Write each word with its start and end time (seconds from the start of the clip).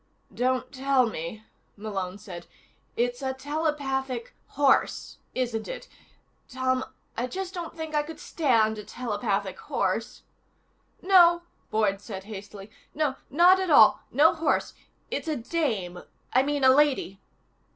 "Don't 0.33 0.71
tell 0.71 1.07
me," 1.07 1.43
Malone 1.77 2.17
said. 2.17 2.47
"It's 2.97 3.21
a 3.21 3.35
telepathic 3.35 4.33
horse, 4.47 5.19
isn't 5.35 5.67
it? 5.67 5.87
Tom, 6.49 6.83
I 7.15 7.27
just 7.27 7.53
don't 7.53 7.77
think 7.77 7.93
I 7.93 8.01
could 8.01 8.19
stand 8.19 8.79
a 8.79 8.83
telepathic 8.83 9.59
horse...." 9.59 10.23
"No," 11.03 11.43
Boyd 11.69 12.01
said 12.01 12.23
hastily. 12.23 12.71
"No. 12.95 13.15
Not 13.29 13.59
at 13.59 13.69
all. 13.69 13.99
No 14.11 14.33
horse. 14.33 14.73
It's 15.11 15.27
a 15.27 15.35
dame. 15.35 16.01
I 16.33 16.41
mean 16.41 16.63
a 16.63 16.69
lady." 16.73 17.21